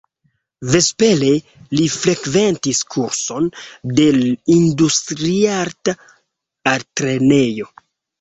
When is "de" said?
3.99-4.07